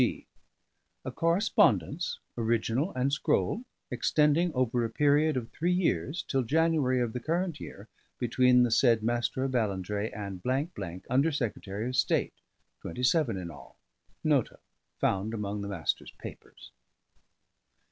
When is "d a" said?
0.01-1.11